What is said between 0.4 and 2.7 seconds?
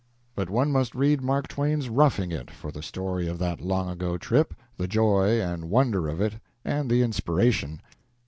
one must read Mark Twain's "Roughing It"